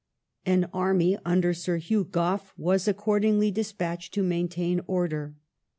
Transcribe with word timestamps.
An 0.47 0.67
army 0.73 1.15
under 1.25 1.53
Sir 1.53 1.77
Hugh 1.77 2.05
Gough 2.05 2.53
was, 2.57 2.87
accordingly, 2.87 3.51
despatched 3.51 4.15
to 4.15 4.23
maintain 4.23 4.81
order. 4.87 5.35